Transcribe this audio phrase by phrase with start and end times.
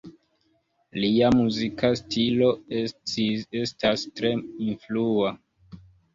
[1.03, 2.49] Lia muzika stilo
[2.81, 4.35] estas tre
[4.73, 5.37] influa.